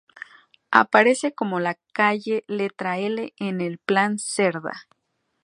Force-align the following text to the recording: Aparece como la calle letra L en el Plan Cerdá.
Aparece 0.71 1.31
como 1.31 1.59
la 1.59 1.75
calle 1.93 2.43
letra 2.47 2.97
L 2.97 3.35
en 3.37 3.61
el 3.61 3.77
Plan 3.77 4.17
Cerdá. 4.17 4.87